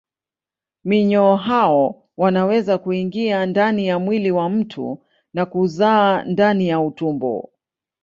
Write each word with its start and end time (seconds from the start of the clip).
Minyoo 0.83 1.35
hao 1.35 2.03
wanaweza 2.17 2.77
kuingia 2.77 3.45
ndani 3.45 3.87
ya 3.87 3.99
mwili 3.99 4.31
wa 4.31 4.49
mtu 4.49 5.03
na 5.33 5.45
kuzaa 5.45 6.23
ndani 6.23 6.67
ya 6.67 6.79
utumbo. 6.81 7.49